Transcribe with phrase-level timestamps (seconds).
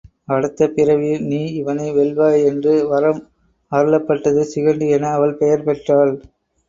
[0.27, 3.21] அடுத்த பிறவியில் நீ இவனை வெல்வாய் எனறு வரம்
[3.71, 6.13] அருளப்பட்டது சிகண்டி என அவள் பெயர் பெற்றாள்.